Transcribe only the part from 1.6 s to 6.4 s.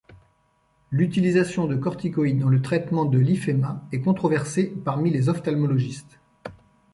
de corticoïdes dans le traitement de l'hyphéma est controversée parmi les ophtalmologistes.